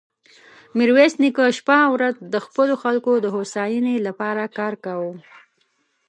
ميرويس 0.77 1.13
نيکه 1.21 1.45
شپه 1.57 1.77
او 1.85 1.91
ورځ 1.95 2.15
د 2.33 2.35
خپلو 2.45 2.73
خلکو 2.83 3.11
د 3.19 3.25
هوساينې 3.35 3.95
له 4.05 4.11
پاره 4.19 4.45
کار 4.57 4.73
کاوه. 4.85 5.11